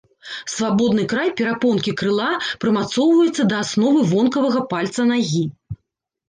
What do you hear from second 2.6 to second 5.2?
прымацоўваецца да асновы вонкавага пальца